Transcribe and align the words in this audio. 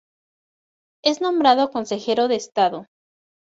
Es 1.03 1.21
nombrado 1.21 1.69
consejero 1.69 2.27
de 2.27 2.33
Estado. 2.37 2.87